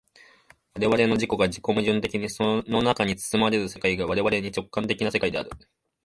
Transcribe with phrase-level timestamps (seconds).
[0.73, 5.51] 我々の自己が自己矛盾的にその中に包まれる世界が我々に直観的な世界である。